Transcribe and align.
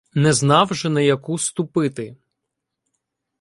Не 0.13 0.33
знав 0.33 0.73
же 0.73 0.89
на 0.89 1.01
яку 1.01 1.37
ступити 1.37 2.17